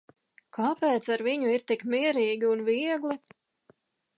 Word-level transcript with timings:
Kāpēc 0.57 1.09
ar 1.15 1.23
viņu 1.27 1.51
ir 1.57 1.65
tik 1.73 1.85
mierīgi 1.95 2.51
un 2.55 2.65
viegli? 2.71 3.19